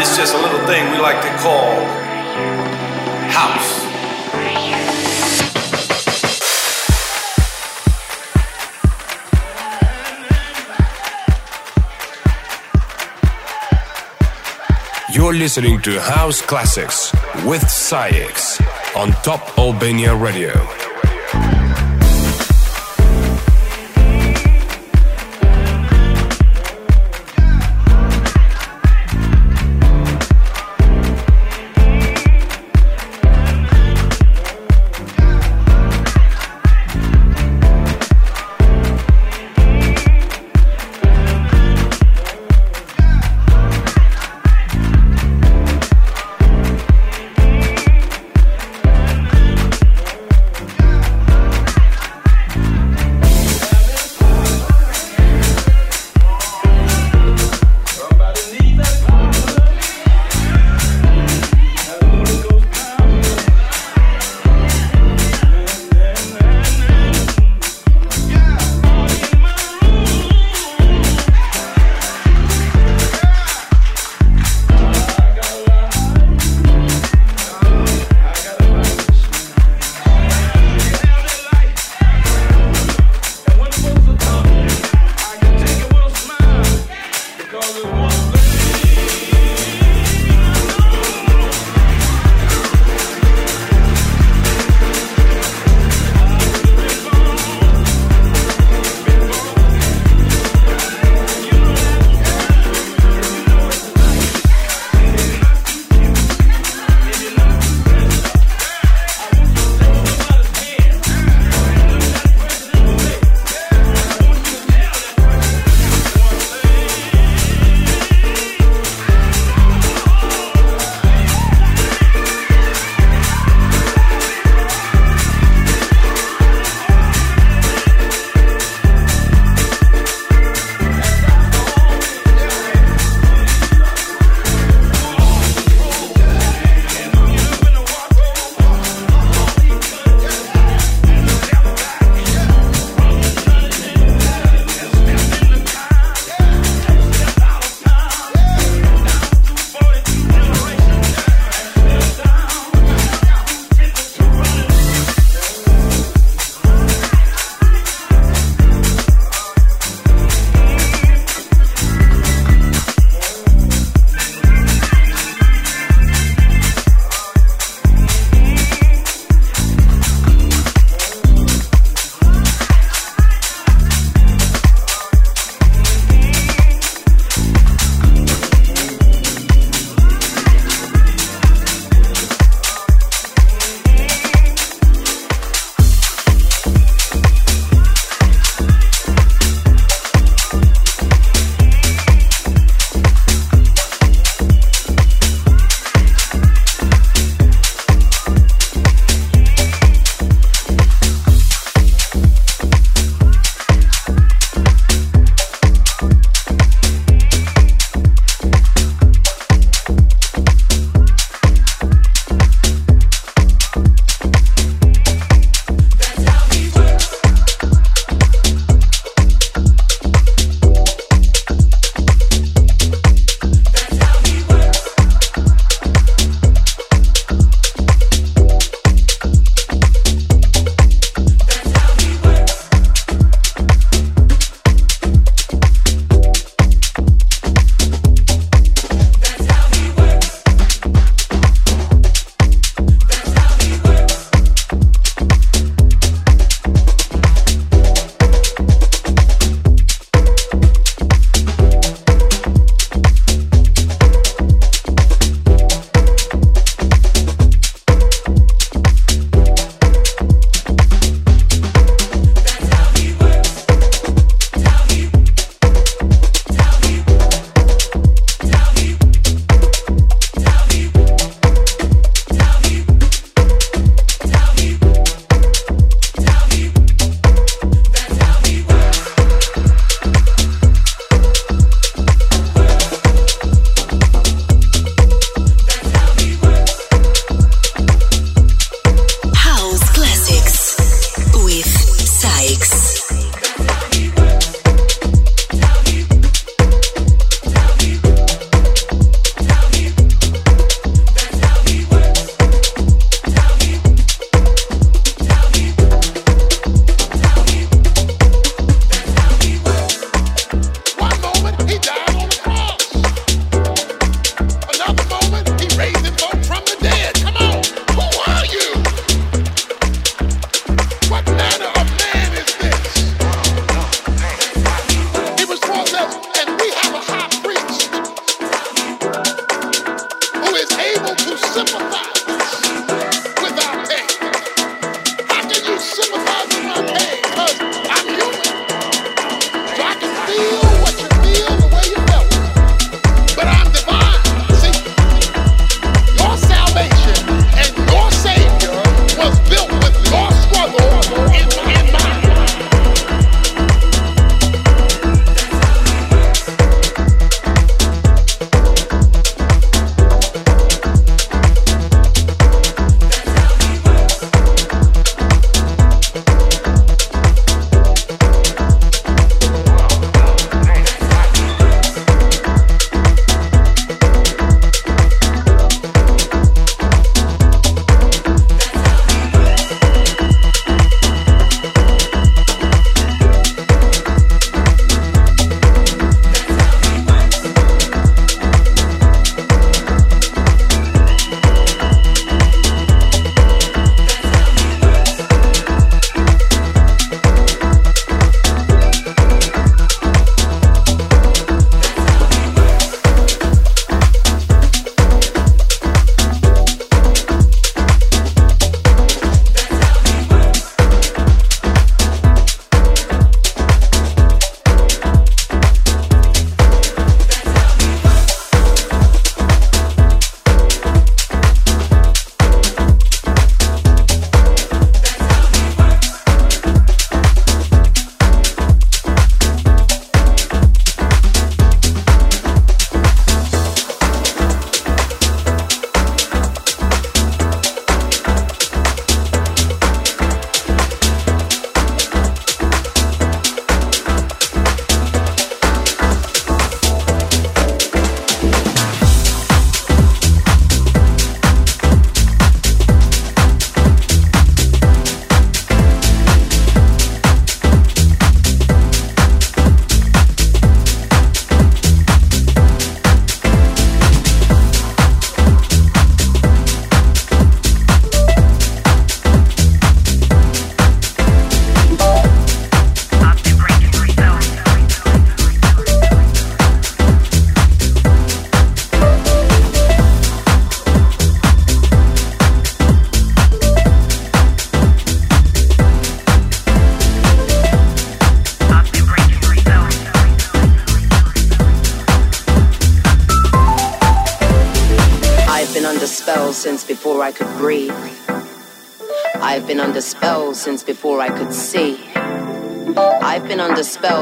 Is 0.00 0.16
just 0.16 0.34
a 0.34 0.38
little 0.38 0.66
thing 0.66 0.90
we 0.92 0.98
like 0.98 1.20
to 1.20 1.28
call 1.42 1.74
house. 3.28 3.84
You're 15.14 15.34
listening 15.34 15.82
to 15.82 16.00
House 16.00 16.40
Classics 16.40 17.12
with 17.44 17.68
SAIX 17.68 18.58
on 18.96 19.12
Top 19.22 19.58
Albania 19.58 20.14
Radio. 20.16 20.79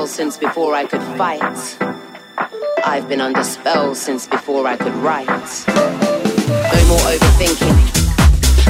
Since 0.08 0.38
before 0.38 0.74
I 0.74 0.86
could 0.86 1.02
fight. 1.18 1.76
I've 2.84 3.08
been 3.08 3.20
under 3.20 3.44
spell 3.44 3.94
since 3.94 4.26
before 4.26 4.66
I 4.66 4.74
could 4.74 4.94
write. 4.94 5.28
No 5.68 6.80
more 6.88 7.04
overthinking. 7.12 7.76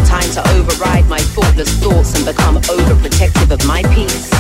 Time 0.05 0.29
to 0.33 0.43
override 0.57 1.07
my 1.07 1.21
thoughtless 1.21 1.73
thoughts 1.79 2.17
and 2.17 2.27
become 2.27 2.57
overprotective 2.57 3.51
of 3.53 3.65
my 3.67 3.83
peace. 3.95 4.31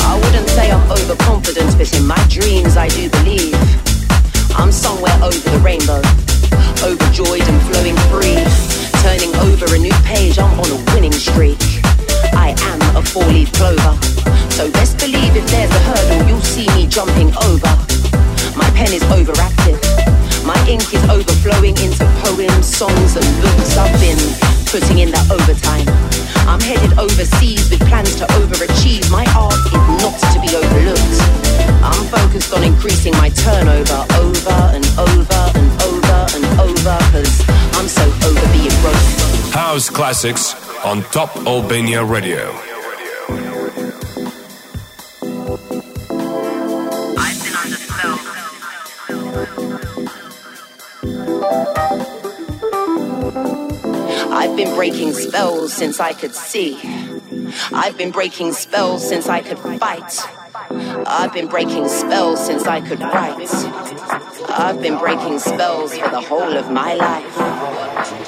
I 0.00 0.18
wouldn't 0.24 0.48
say 0.48 0.70
I'm 0.70 0.90
overconfident, 0.90 1.76
but 1.76 1.92
in 1.94 2.06
my 2.06 2.22
dreams 2.28 2.76
I 2.78 2.88
do 2.88 3.10
believe 3.10 3.54
I'm 4.56 4.72
somewhere 4.72 5.16
over 5.22 5.50
the 5.50 5.60
rainbow, 5.62 6.00
overjoyed 6.82 7.46
and 7.46 7.60
flowing 7.68 7.96
free, 8.08 8.40
turning 9.04 9.34
over 9.46 9.74
a 9.74 9.78
new 9.78 9.94
page. 10.04 10.38
I'm 10.38 10.58
on 10.58 10.70
a 10.70 10.94
winning 10.94 11.12
streak. 11.12 11.71
I 12.42 12.58
am 12.74 12.96
a 12.96 13.02
four-leaf 13.02 13.52
clover. 13.52 13.94
So 14.50 14.68
best 14.72 14.98
believe 14.98 15.36
if 15.36 15.46
there's 15.46 15.70
a 15.70 15.82
hurdle, 15.86 16.26
you'll 16.26 16.42
see 16.42 16.66
me 16.74 16.88
jumping 16.88 17.30
over. 17.46 17.70
My 18.58 18.66
pen 18.74 18.90
is 18.90 19.04
overactive. 19.14 19.78
My 20.42 20.58
ink 20.66 20.82
is 20.92 21.04
overflowing 21.06 21.78
into 21.78 22.02
poems, 22.26 22.66
songs, 22.66 23.14
and 23.14 23.26
books. 23.38 23.78
I've 23.78 23.94
been 24.02 24.18
putting 24.66 24.98
in 24.98 25.14
that 25.14 25.30
overtime. 25.30 25.86
I'm 26.50 26.58
headed 26.58 26.98
overseas 26.98 27.70
with 27.70 27.78
plans 27.86 28.16
to 28.16 28.26
overachieve. 28.42 29.06
My 29.08 29.22
art 29.38 29.54
is 29.54 29.84
not 30.02 30.18
to 30.34 30.38
be 30.42 30.50
overlooked. 30.50 31.18
I'm 31.86 32.04
focused 32.10 32.52
on 32.52 32.64
increasing 32.64 33.14
my 33.22 33.30
turnover 33.30 34.02
over 34.18 34.58
and 34.74 34.86
over 34.98 35.42
and 35.54 35.70
over 35.86 36.18
and 36.34 36.44
over, 36.58 36.96
cause 37.14 37.34
I'm 37.78 37.86
so 37.86 38.02
over 38.26 38.46
being 38.50 38.74
broke. 38.82 39.54
House 39.54 39.88
Classics 39.88 40.71
on 40.84 41.02
Top 41.04 41.36
Albania 41.46 42.04
Radio. 42.04 42.50
I've 54.30 54.56
been 54.56 54.74
breaking 54.74 55.12
spells 55.12 55.72
since 55.72 56.00
I 56.00 56.12
could 56.14 56.34
see. 56.34 56.80
I've 57.72 57.96
been 57.96 58.10
breaking 58.10 58.52
spells 58.52 59.08
since 59.08 59.28
I 59.28 59.40
could 59.40 59.58
fight. 59.78 60.18
I've 61.06 61.32
been 61.32 61.46
breaking 61.46 61.88
spells 61.88 62.44
since 62.44 62.66
I 62.66 62.80
could 62.80 63.00
write. 63.00 63.48
I've 64.48 64.82
been 64.82 64.98
breaking 64.98 65.38
spells 65.38 65.96
for 65.96 66.08
the 66.10 66.20
whole 66.20 66.56
of 66.56 66.70
my 66.70 66.94
life. 66.94 68.21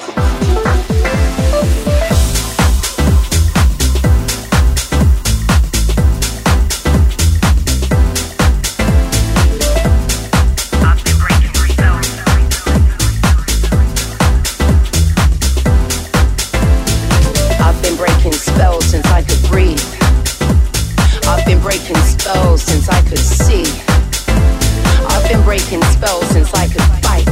breaking 25.54 25.84
spells 25.84 26.26
since 26.30 26.52
I 26.52 26.66
could 26.66 26.82
fight. 27.04 27.28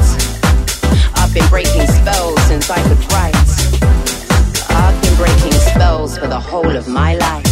I've 1.17 1.35
been 1.35 1.49
breaking 1.49 1.89
spells 1.89 2.41
since 2.43 2.71
I 2.71 2.81
could 2.85 3.03
write. 3.11 3.35
I've 4.71 5.03
been 5.03 5.17
breaking 5.17 5.59
spells 5.59 6.17
for 6.17 6.29
the 6.29 6.39
whole 6.39 6.77
of 6.77 6.87
my 6.87 7.17
life. 7.17 7.52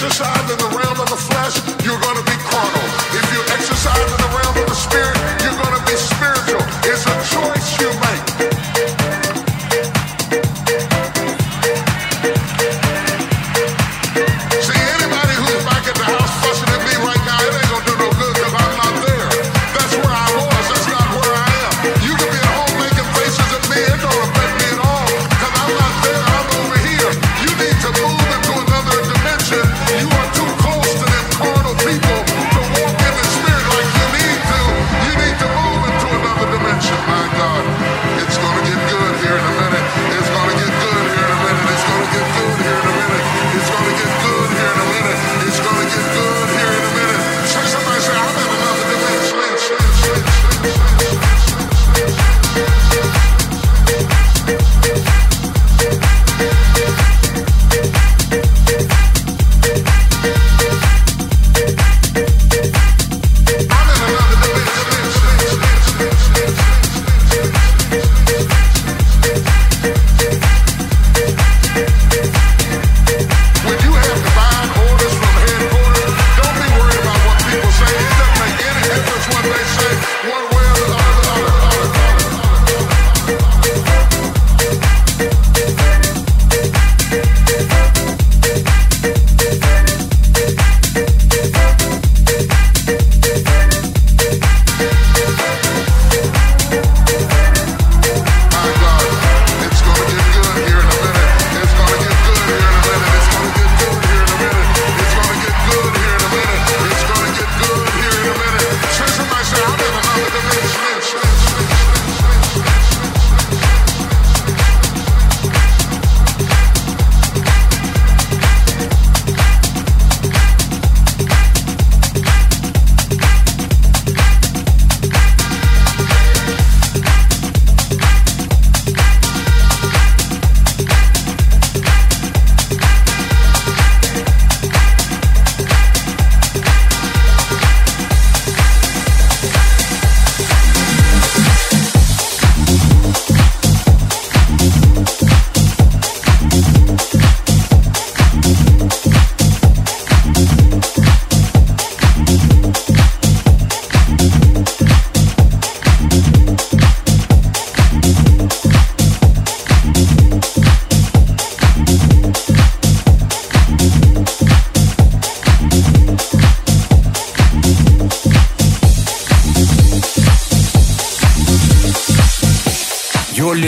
Exercise 0.00 0.48
in 0.48 0.58
the 0.58 0.78
realm 0.78 1.00
of 1.00 1.10
the 1.10 1.16
flesh, 1.16 1.67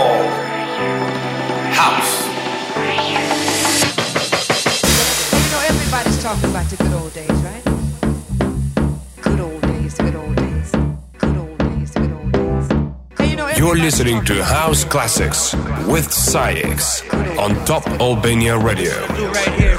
We 0.00 0.06
like 0.06 0.16
to 0.16 0.30
call 0.30 1.70
house. 1.72 2.12
You 5.32 5.50
know, 5.52 5.60
everybody's 5.68 6.22
talking 6.22 6.50
about 6.50 6.66
the 6.70 6.76
good 6.76 6.92
old 6.92 7.12
days, 7.12 7.30
right? 7.44 7.64
Good 9.20 9.40
old 9.40 9.60
days, 9.62 9.94
good 9.98 10.16
old 10.16 10.36
days. 10.36 10.70
Good 11.18 11.36
old 11.36 11.58
days, 11.58 11.90
good 11.90 12.12
old 12.12 12.32
days. 12.32 12.68
Hey, 13.18 13.30
you 13.30 13.36
know, 13.36 13.48
You're 13.48 13.76
listening 13.76 14.24
to 14.24 14.42
House 14.42 14.84
Classics 14.84 15.54
with 15.86 16.10
SAIX 16.10 17.02
on 17.38 17.54
Top 17.66 17.86
Albania 18.00 18.56
Radio. 18.58 19.06
Right 19.06 19.54
here, 19.60 19.78